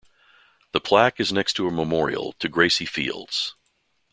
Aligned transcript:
The 0.71 0.81
plaque 0.81 1.19
is 1.19 1.31
next 1.31 1.53
to 1.57 1.67
a 1.67 1.71
memorial 1.71 2.33
to 2.39 2.49
Gracie 2.49 2.87
Fields. 2.87 3.53